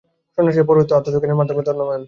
[0.35, 1.99] সন্ন্যাসীরা পৌরোহিত্য ও অধ্যাত্মজ্ঞানের মাঝখানে দণ্ডায়মান।